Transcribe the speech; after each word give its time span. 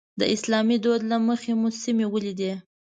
د 0.19 0.21
اسلامي 0.35 0.77
دود 0.83 1.01
له 1.11 1.17
مخې 1.27 1.51
مو 1.59 1.69
سیمې 1.81 2.05
ولیدې. 2.09 2.53